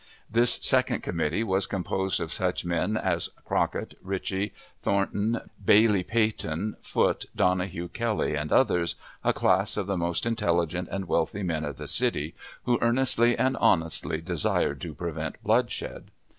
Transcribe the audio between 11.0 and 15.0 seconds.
wealthy men of the city, who earnestly and honestly desired to